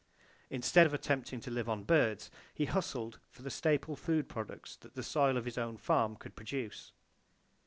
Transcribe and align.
Instead 0.49 0.87
of 0.87 0.95
attempting 0.95 1.39
to 1.39 1.51
live 1.51 1.69
on 1.69 1.83
birds, 1.83 2.31
he 2.55 2.65
hustled 2.65 3.19
for 3.29 3.43
the 3.43 3.51
staple 3.51 3.95
food 3.95 4.27
products 4.27 4.75
that 4.77 4.95
the 4.95 5.03
soil 5.03 5.37
of 5.37 5.45
his 5.45 5.59
own 5.59 5.77
farm 5.77 6.15
could 6.15 6.35
produce. 6.35 6.91